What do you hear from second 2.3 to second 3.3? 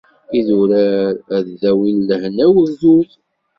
i ugdud.